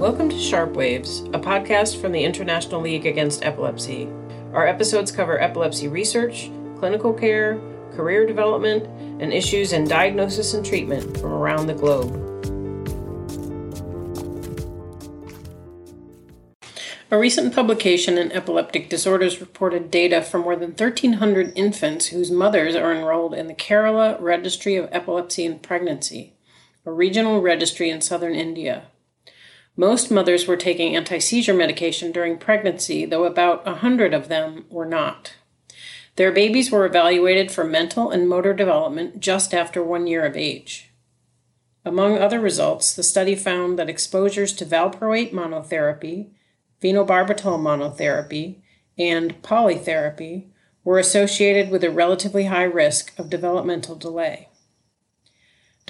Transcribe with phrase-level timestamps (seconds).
[0.00, 4.08] Welcome to Sharp Waves, a podcast from the International League Against Epilepsy.
[4.54, 7.60] Our episodes cover epilepsy research, clinical care,
[7.92, 8.86] career development,
[9.20, 12.14] and issues in diagnosis and treatment from around the globe.
[17.10, 22.74] A recent publication in Epileptic Disorders reported data from more than 1,300 infants whose mothers
[22.74, 26.32] are enrolled in the Kerala Registry of Epilepsy and Pregnancy,
[26.86, 28.84] a regional registry in southern India.
[29.76, 34.66] Most mothers were taking anti seizure medication during pregnancy, though about a hundred of them
[34.68, 35.36] were not.
[36.16, 40.90] Their babies were evaluated for mental and motor development just after one year of age.
[41.82, 46.28] Among other results, the study found that exposures to valproate monotherapy,
[46.82, 48.56] phenobarbital monotherapy,
[48.98, 50.48] and polytherapy
[50.84, 54.49] were associated with a relatively high risk of developmental delay.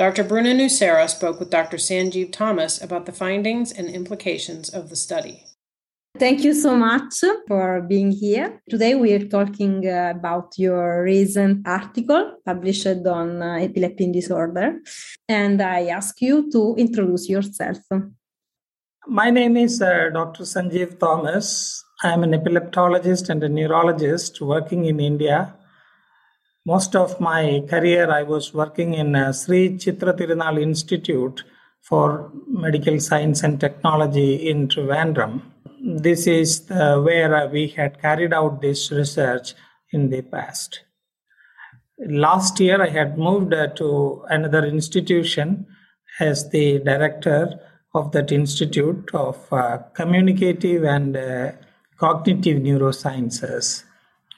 [0.01, 0.25] Dr.
[0.25, 1.77] Bruna Nucera spoke with Dr.
[1.77, 5.45] Sanjeev Thomas about the findings and implications of the study.
[6.19, 7.17] Thank you so much
[7.47, 8.63] for being here.
[8.71, 14.81] Today we are talking about your recent article published on uh, epilepsy disorder.
[15.29, 17.81] And I ask you to introduce yourself.
[19.07, 20.45] My name is uh, Dr.
[20.45, 21.85] Sanjeev Thomas.
[22.03, 25.55] I'm an epileptologist and a neurologist working in India
[26.67, 31.43] most of my career, I was working in uh, Sri Chitra Tirunal Institute
[31.81, 35.43] for Medical Science and Technology in Trivandrum.
[35.83, 39.55] This is the, where we had carried out this research
[39.93, 40.81] in the past.
[41.99, 45.67] Last year, I had moved uh, to another institution
[46.19, 47.59] as the director
[47.95, 51.53] of that institute of uh, communicative and uh,
[51.99, 53.85] cognitive neurosciences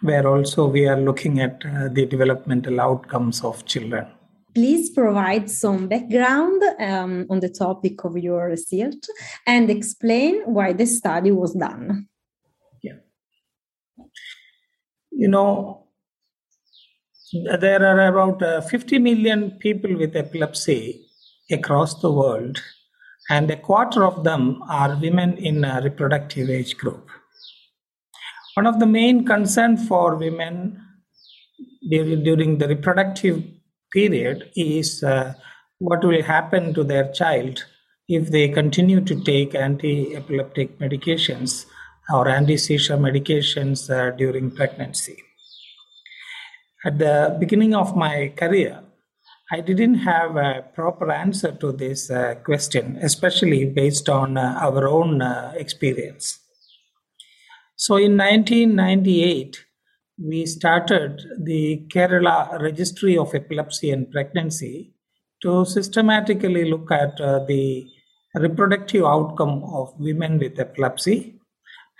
[0.02, 4.06] where also we are looking at uh, the developmental outcomes of children.
[4.54, 9.04] Please provide some background um, on the topic of your research
[9.46, 12.08] and explain why the study was done.
[12.82, 12.98] Yeah.
[15.10, 15.86] You know,
[17.32, 21.06] there are about uh, 50 million people with epilepsy
[21.50, 22.60] across the world,
[23.30, 27.08] and a quarter of them are women in a reproductive age group.
[28.54, 30.80] One of the main concerns for women
[31.88, 33.42] during, during the reproductive
[33.92, 35.34] period is uh,
[35.78, 37.64] what will happen to their child
[38.08, 41.64] if they continue to take anti epileptic medications
[42.12, 45.16] or anti seizure medications uh, during pregnancy.
[46.84, 48.82] At the beginning of my career,
[49.50, 54.88] I didn't have a proper answer to this uh, question, especially based on uh, our
[54.88, 56.41] own uh, experience.
[57.76, 59.64] So in 1998,
[60.18, 64.92] we started the Kerala Registry of Epilepsy and Pregnancy
[65.42, 67.86] to systematically look at uh, the
[68.34, 71.38] reproductive outcome of women with epilepsy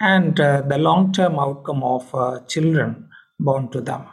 [0.01, 3.09] and uh, the long term outcome of uh, children
[3.39, 4.07] born to them.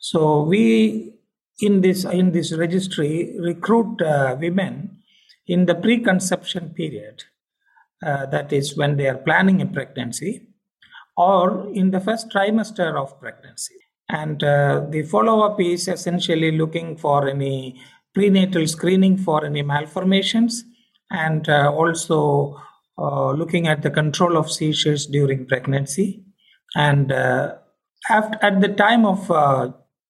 [0.00, 1.14] So we
[1.60, 4.98] in this in this registry recruit uh, women
[5.46, 7.24] in the preconception period
[8.04, 10.48] uh, that is when they are planning a pregnancy,
[11.16, 13.74] or in the first trimester of pregnancy.
[14.08, 17.80] And uh, the follow up is essentially looking for any
[18.14, 20.64] prenatal screening for any malformations
[21.10, 22.56] and uh, also
[22.98, 26.24] uh, looking at the control of seizures during pregnancy.
[26.74, 27.56] And uh,
[28.08, 29.28] after, at the time of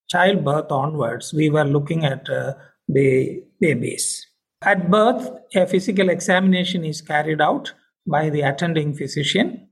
[0.09, 4.28] childbirth onwards, we were looking at the babies.
[4.63, 7.73] At birth, a physical examination is carried out
[8.07, 9.69] by the attending physician.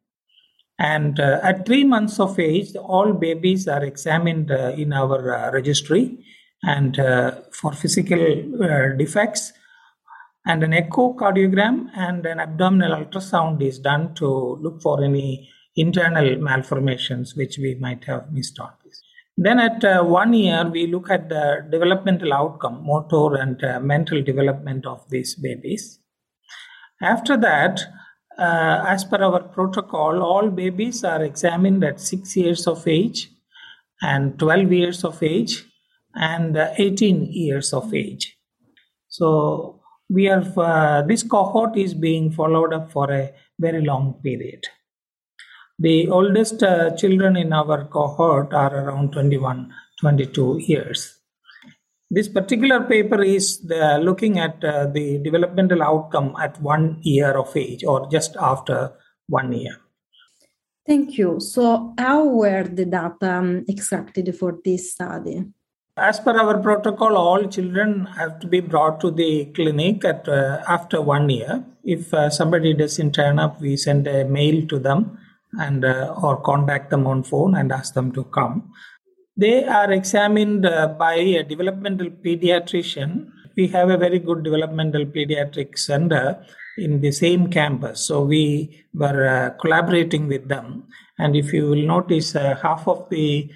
[0.79, 5.51] And uh, at three months of age, all babies are examined uh, in our uh,
[5.51, 6.25] registry
[6.63, 8.21] and uh, for physical
[8.63, 9.53] uh, defects.
[10.47, 17.35] And an echocardiogram and an abdominal ultrasound is done to look for any internal malformations
[17.35, 18.86] which we might have missed this.
[19.37, 24.87] Then at uh, one year, we look at the developmental outcome, motor and mental development
[24.87, 25.99] of these babies.
[27.03, 27.81] After that,
[28.39, 33.31] uh, as per our protocol, all babies are examined at six years of age
[34.03, 35.65] and 12 years of age
[36.15, 38.37] and uh, 18 years of age.
[39.09, 44.67] So we are uh, this cohort is being followed up for a very long period.
[45.79, 49.71] The oldest uh, children in our cohort are around 21,
[50.01, 51.21] 22 years.
[52.11, 57.55] This particular paper is the, looking at uh, the developmental outcome at one year of
[57.55, 58.93] age or just after
[59.29, 59.77] one year.
[60.87, 61.41] Thank you.
[61.41, 65.45] So, how were the data um, extracted for this study?
[65.99, 70.63] As per our protocol, all children have to be brought to the clinic at, uh,
[70.69, 71.65] after one year.
[71.85, 75.19] If uh, somebody doesn't turn up, we send a mail to them
[75.55, 78.73] and uh, or contact them on phone and ask them to come.
[79.37, 83.31] They are examined uh, by a developmental pediatrician.
[83.57, 86.45] We have a very good developmental pediatric center
[86.79, 90.85] in the same campus, so we were uh, collaborating with them.
[91.19, 93.51] And if you will notice, uh, half of the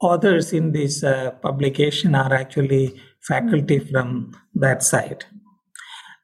[0.00, 5.24] authors in this uh, publication are actually faculty from that side.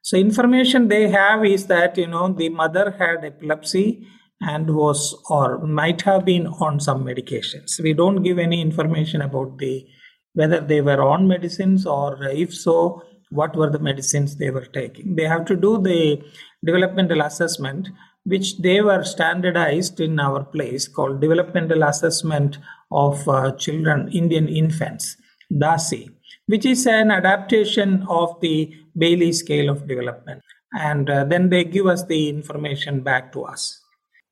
[0.03, 4.07] So information they have is that you know the mother had epilepsy
[4.41, 7.81] and was or might have been on some medications.
[7.81, 9.87] We don't give any information about the
[10.35, 15.17] whether they were on medicines or if so, what were the medicines they were taking.
[15.17, 16.23] They have to do the
[16.65, 17.89] developmental assessment,
[18.25, 22.59] which they were standardized in our place called developmental assessment
[22.91, 25.17] of uh, children, Indian infants,
[25.53, 26.11] DASI,
[26.47, 30.43] which is an adaptation of the Bayley scale of development.
[30.73, 33.80] And uh, then they give us the information back to us.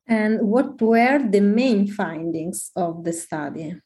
[0.08, 3.76] And what were the main findings of the study?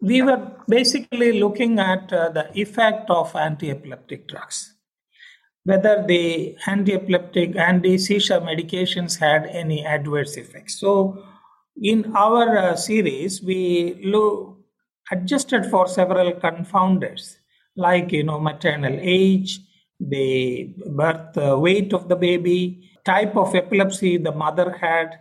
[0.00, 4.74] We were basically looking at uh, the effect of anti epileptic drugs,
[5.64, 10.80] whether the anti epileptic, anti seizure medications had any adverse effects.
[10.80, 11.22] So,
[11.80, 14.56] in our uh, series, we lo-
[15.10, 17.36] adjusted for several confounders
[17.76, 19.60] like you know maternal age,
[20.00, 25.18] the birth uh, weight of the baby, type of epilepsy the mother had.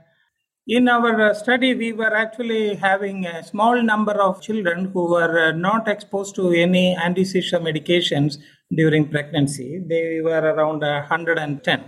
[0.67, 5.49] In our uh, study, we were actually having a small number of children who were
[5.49, 8.37] uh, not exposed to any anti seizure medications
[8.75, 9.79] during pregnancy.
[9.87, 11.83] They were around 110.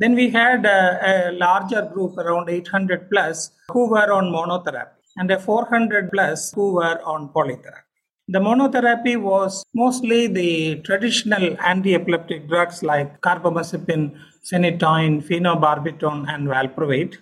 [0.00, 5.30] Then we had a, a larger group, around 800 plus, who were on monotherapy, and
[5.30, 7.84] a 400 plus who were on polytherapy.
[8.26, 14.18] The monotherapy was mostly the traditional anti-epileptic drugs like carbamazepine,
[14.52, 17.18] phenytoin, phenobarbital, and valproate.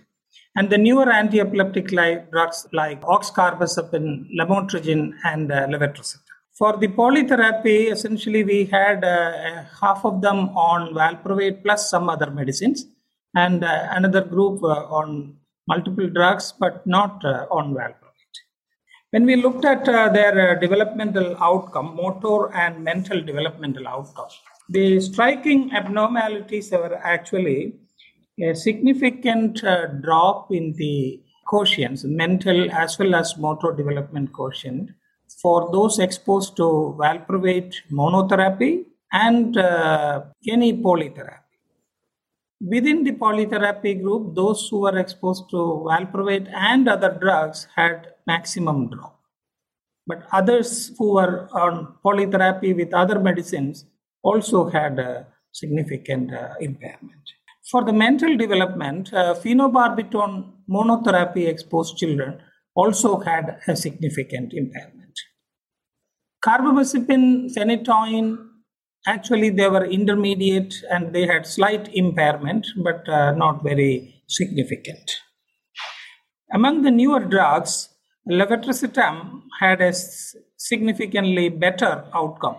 [0.57, 6.21] And the newer anti-epileptic like drugs like oxcarbazepine, lamotrigine, and uh, levetiracetam.
[6.59, 12.31] For the polytherapy, essentially we had uh, half of them on valproate plus some other
[12.31, 12.85] medicines,
[13.37, 15.37] and uh, another group uh, on
[15.69, 18.37] multiple drugs but not uh, on valproate.
[19.11, 24.29] When we looked at uh, their developmental outcome, motor and mental developmental outcome,
[24.69, 27.75] the striking abnormalities were actually
[28.43, 29.63] a significant
[30.03, 34.91] drop in the quotients, mental as well as motor development quotient
[35.43, 41.43] for those exposed to valproate monotherapy and uh, any polytherapy.
[42.61, 45.57] Within the polytherapy group, those who were exposed to
[45.87, 49.21] valproate and other drugs had maximum drop.
[50.07, 53.85] But others who were on polytherapy with other medicines
[54.23, 57.33] also had a significant uh, impairment.
[57.71, 62.41] For the mental development, uh, phenobarbital monotherapy exposed children
[62.75, 65.13] also had a significant impairment.
[66.43, 68.39] Carbamazepine, phenytoin,
[69.07, 75.17] actually they were intermediate and they had slight impairment, but uh, not very significant.
[76.55, 77.91] Among the newer drugs,
[78.27, 79.93] levetiracetam had a
[80.57, 82.57] significantly better outcome.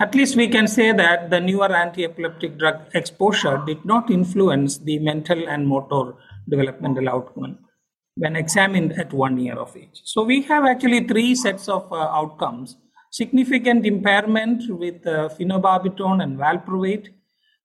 [0.00, 4.98] At least we can say that the newer anti-epileptic drug exposure did not influence the
[4.98, 6.14] mental and motor
[6.48, 7.58] developmental outcome
[8.16, 10.02] when examined at one year of age.
[10.04, 12.76] So we have actually three sets of uh, outcomes
[13.10, 17.10] significant impairment with uh, phenobarbital and valproate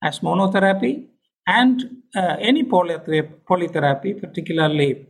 [0.02, 1.06] as monotherapy,
[1.46, 1.82] and
[2.14, 5.08] uh, any polytherapy, particularly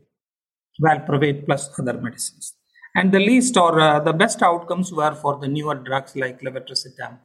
[0.83, 2.55] valproate plus other medicines.
[2.95, 7.19] And the least or uh, the best outcomes were for the newer drugs like levetiracetam.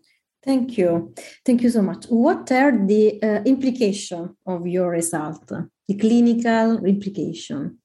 [0.44, 1.14] Thank you.
[1.44, 2.06] Thank you so much.
[2.06, 7.80] What are the uh, implications of your result, the clinical implication?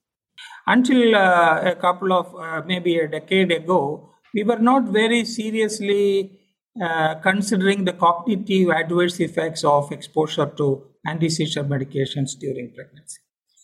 [0.66, 6.38] Until uh, a couple of, uh, maybe a decade ago, we were not very seriously
[6.80, 13.20] uh, considering the cognitive adverse effects of exposure to anti-seizure medications during pregnancy.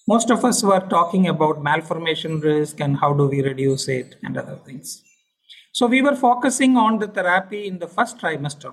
[0.09, 4.37] Most of us were talking about malformation risk and how do we reduce it and
[4.37, 5.03] other things.
[5.73, 8.73] So we were focusing on the therapy in the first trimester.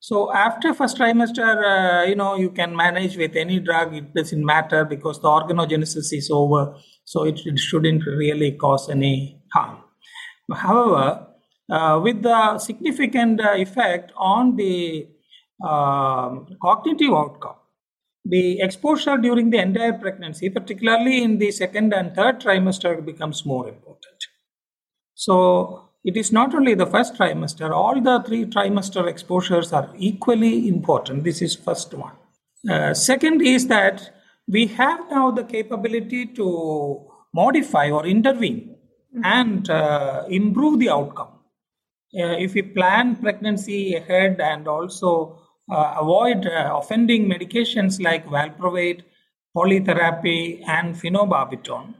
[0.00, 3.94] So after first trimester, uh, you know, you can manage with any drug.
[3.94, 6.74] It doesn't matter because the organogenesis is over.
[7.04, 9.78] So it, it shouldn't really cause any harm.
[10.52, 11.28] However,
[11.70, 15.06] uh, with the significant uh, effect on the
[15.64, 16.30] uh,
[16.60, 17.61] cognitive outcome,
[18.24, 23.68] the exposure during the entire pregnancy, particularly in the second and third trimester, becomes more
[23.68, 24.26] important.
[25.14, 30.68] So, it is not only the first trimester, all the three trimester exposures are equally
[30.68, 31.24] important.
[31.24, 32.14] This is first one.
[32.68, 34.10] Uh, second is that
[34.48, 38.76] we have now the capability to modify or intervene
[39.22, 41.28] and uh, improve the outcome.
[42.14, 45.41] Uh, if we plan pregnancy ahead and also
[45.98, 49.02] avoid uh, offending medications like valproate,
[49.56, 51.94] polytherapy, and phenobarbital,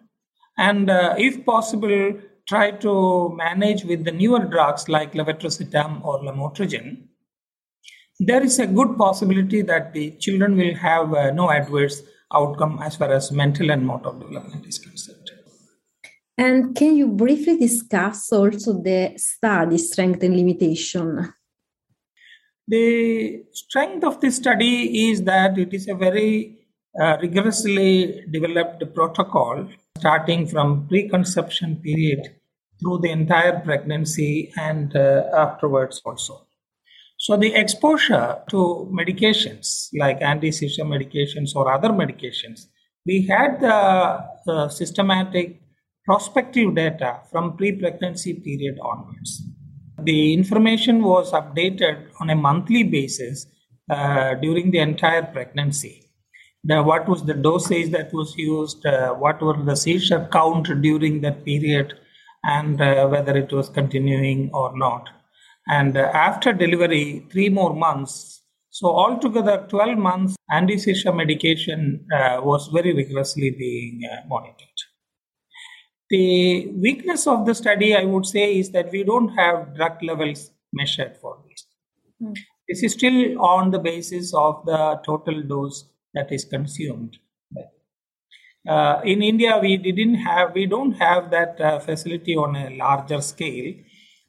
[0.58, 2.14] and uh, if possible,
[2.48, 7.04] try to manage with the newer drugs like levetiracetam or lamotrigine,
[8.18, 12.02] there is a good possibility that the children will have uh, no adverse
[12.34, 15.30] outcome as far as mental and motor development is concerned.
[16.38, 21.32] And can you briefly discuss also the study strength and limitation?
[22.68, 26.58] The strength of this study is that it is a very
[27.00, 32.34] uh, rigorously developed protocol starting from preconception period
[32.80, 36.46] through the entire pregnancy and uh, afterwards also.
[37.18, 42.66] So the exposure to medications like anti-seizure medications or other medications,
[43.06, 45.62] we had the, the systematic
[46.04, 49.40] prospective data from pre-pregnancy period onwards.
[50.04, 53.46] The information was updated on a monthly basis
[53.90, 56.10] uh, during the entire pregnancy.
[56.64, 61.20] The, what was the dosage that was used, uh, what were the seizure count during
[61.20, 61.94] that period,
[62.44, 65.08] and uh, whether it was continuing or not.
[65.68, 68.42] And uh, after delivery, three more months.
[68.70, 74.91] So altogether, 12 months anti-seizure medication uh, was very rigorously being uh, monitored.
[76.12, 80.50] The weakness of the study, I would say, is that we don't have drug levels
[80.70, 81.64] measured for this.
[82.22, 82.36] Mm.
[82.68, 87.16] This is still on the basis of the total dose that is consumed.
[88.68, 93.22] Uh, in India, we didn't have, we don't have that uh, facility on a larger
[93.22, 93.72] scale.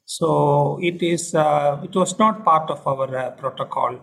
[0.06, 4.00] So it is, uh, it was not part of our uh, protocol.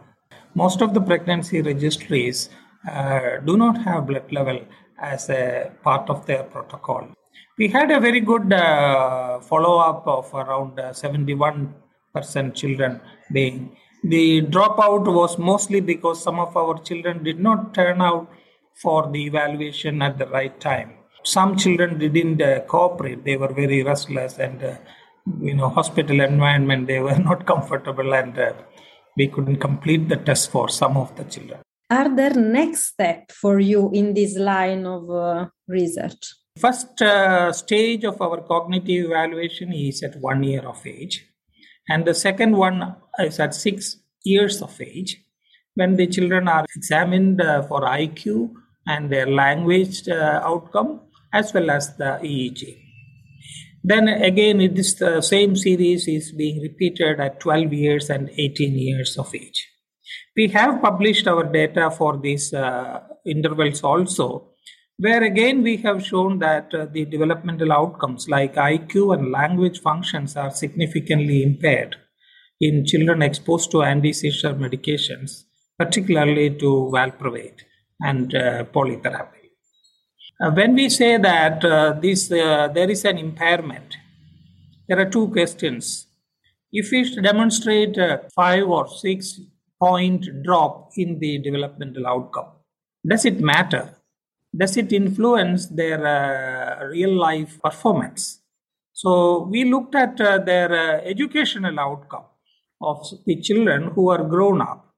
[0.54, 2.50] Most of the pregnancy registries
[2.88, 4.60] uh, do not have blood level
[5.00, 7.08] as a part of their protocol.
[7.58, 11.74] We had a very good uh, follow up of around 71%
[12.56, 13.78] children being.
[14.04, 18.30] The dropout was mostly because some of our children did not turn out
[18.74, 20.94] for the evaluation at the right time.
[21.24, 24.76] Some children didn't uh, cooperate, they were very restless and uh,
[25.40, 28.54] you know hospital environment they were not comfortable and uh,
[29.18, 33.60] we couldn't complete the test for some of the children are there next step for
[33.60, 40.04] you in this line of uh, research first uh, stage of our cognitive evaluation is
[40.04, 41.26] at 1 year of age
[41.90, 45.24] and the second one is at 6 years of age
[45.76, 48.52] when the children are examined uh, for iq
[48.88, 51.02] and their language uh, outcome
[51.34, 52.78] as well as the EEG.
[53.84, 59.34] Then again, this same series is being repeated at 12 years and 18 years of
[59.34, 59.68] age.
[60.36, 64.51] We have published our data for these uh, intervals also,
[64.98, 70.36] where again we have shown that uh, the developmental outcomes like IQ and language functions
[70.36, 71.96] are significantly impaired
[72.60, 75.46] in children exposed to anti-seizure medications,
[75.80, 77.62] particularly to valproate
[78.02, 79.42] and uh, polytherapy.
[80.40, 83.98] Uh, when we say that uh, this uh, there is an impairment,
[84.88, 86.08] there are two questions.
[86.72, 89.40] If we demonstrate a five or six
[89.80, 92.52] point drop in the developmental outcome,
[93.08, 94.01] does it matter?
[94.56, 98.42] Does it influence their uh, real life performance?
[98.94, 102.26] So we looked at uh, their uh, educational outcome
[102.82, 104.92] of the children who are grown up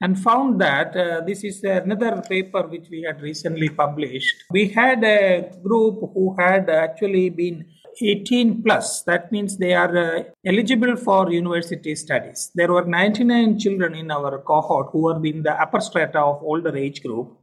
[0.00, 4.34] and found that uh, this is another paper which we had recently published.
[4.50, 7.66] We had a group who had actually been
[8.00, 9.02] 18 plus.
[9.02, 12.50] That means they are uh, eligible for university studies.
[12.54, 16.76] There were 99 children in our cohort who were in the upper strata of older
[16.76, 17.36] age group.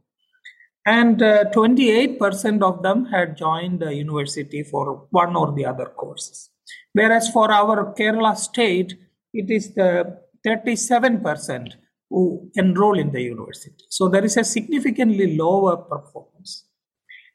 [0.86, 6.50] And uh, 28% of them had joined the university for one or the other courses.
[6.92, 8.98] Whereas for our Kerala state,
[9.32, 11.74] it is the 37%
[12.08, 13.84] who enroll in the university.
[13.88, 16.66] So there is a significantly lower performance.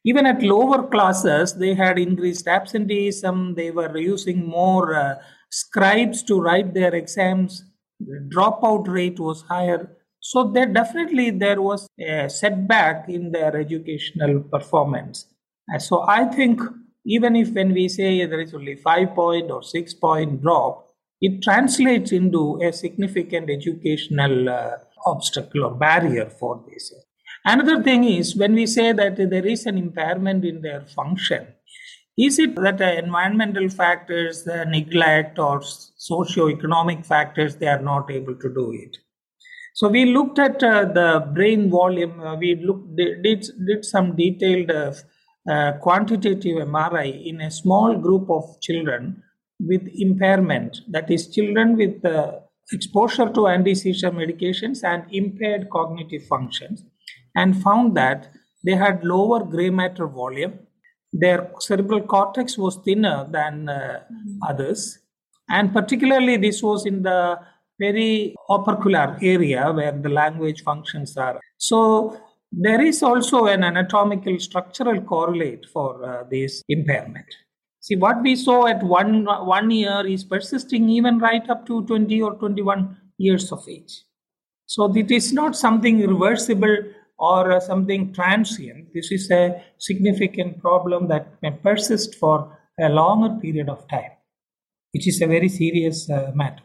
[0.03, 5.15] Even at lower classes, they had increased absenteeism, they were using more uh,
[5.49, 7.63] scribes to write their exams,
[7.99, 9.97] the dropout rate was higher.
[10.29, 15.27] So there definitely there was a setback in their educational performance.
[15.77, 16.61] So I think
[17.05, 20.87] even if when we say there is only five point or six point drop,
[21.21, 24.71] it translates into a significant educational uh,
[25.05, 26.91] obstacle or barrier for this.
[27.45, 31.45] Another thing is when we say that there is an impairment in their function,
[32.17, 38.35] Is it that uh, environmental factors, the neglect, or socio-economic factors, they are not able
[38.35, 38.97] to do it?
[39.75, 42.19] So we looked at uh, the brain volume.
[42.19, 44.93] Uh, we looked did did some detailed uh,
[45.53, 49.21] uh quantitative MRI in a small group of children
[49.59, 50.79] with impairment.
[50.95, 52.39] That is, children with uh,
[52.71, 56.83] exposure to anti-seizure medications and impaired cognitive functions,
[57.35, 58.29] and found that
[58.65, 60.59] they had lower gray matter volume
[61.23, 64.03] their cerebral cortex was thinner than uh,
[64.47, 64.99] others.
[65.49, 67.39] And particularly, this was in the
[67.79, 71.39] very opercular area where the language functions are.
[71.57, 72.17] So,
[72.51, 77.25] there is also an anatomical structural correlate for uh, this impairment.
[77.81, 82.21] See, what we saw at one, one year is persisting even right up to 20
[82.21, 84.03] or 21 years of age.
[84.67, 86.77] So, it is not something reversible
[87.17, 88.93] or uh, something transient.
[88.93, 94.11] This is a significant problem that may persist for a longer period of time,
[94.93, 96.63] which is a very serious uh, matter.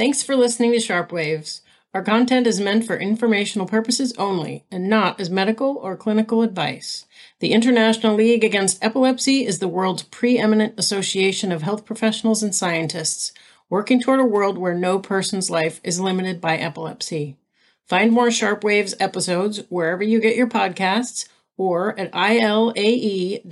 [0.00, 1.60] Thanks for listening to Sharp Waves.
[1.92, 7.04] Our content is meant for informational purposes only and not as medical or clinical advice.
[7.40, 13.34] The International League Against Epilepsy is the world's preeminent association of health professionals and scientists
[13.68, 17.36] working toward a world where no person's life is limited by epilepsy.
[17.84, 21.28] Find more Sharp Waves episodes wherever you get your podcasts
[21.58, 23.44] or at ilae.org.